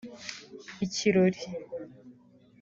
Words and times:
Ikirori 0.85 1.41